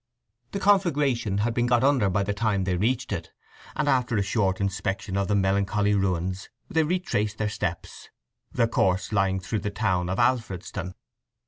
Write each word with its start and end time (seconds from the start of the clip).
The 0.53 0.59
conflagration 0.59 1.37
had 1.37 1.53
been 1.53 1.67
got 1.67 1.83
under 1.83 2.09
by 2.09 2.23
the 2.23 2.33
time 2.33 2.63
they 2.63 2.75
reached 2.75 3.11
it, 3.11 3.31
and 3.75 3.87
after 3.87 4.17
a 4.17 4.23
short 4.23 4.59
inspection 4.59 5.15
of 5.15 5.27
the 5.27 5.35
melancholy 5.35 5.93
ruins 5.93 6.49
they 6.67 6.81
retraced 6.81 7.37
their 7.37 7.49
steps—their 7.49 8.67
course 8.69 9.11
lying 9.11 9.39
through 9.39 9.59
the 9.59 9.69
town 9.69 10.09
of 10.09 10.17
Alfredston. 10.17 10.95